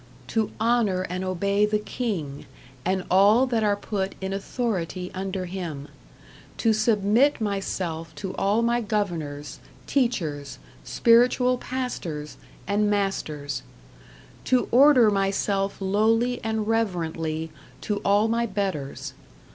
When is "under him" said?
5.13-5.89